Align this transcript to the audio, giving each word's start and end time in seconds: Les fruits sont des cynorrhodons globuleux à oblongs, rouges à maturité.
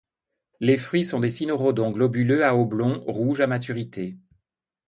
Les 0.59 0.77
fruits 0.77 1.05
sont 1.05 1.19
des 1.19 1.29
cynorrhodons 1.29 1.91
globuleux 1.91 2.43
à 2.43 2.55
oblongs, 2.57 3.03
rouges 3.05 3.39
à 3.41 3.45
maturité. 3.45 4.17